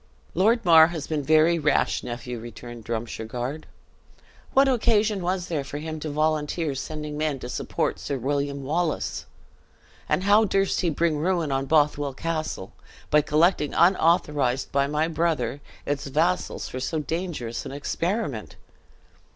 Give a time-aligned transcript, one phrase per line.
[0.33, 3.67] "Lord Mar has been very rash, nephew," returned Drumshargard.
[4.55, 9.27] "What occasion was there for him to volunteer sending men to support Sir William Wallace?
[10.09, 12.73] and how durst he bring ruin on Bothwell Castle,
[13.11, 18.55] by collecting unauthorized by my brother, its vassals for so dangerous an experiment?"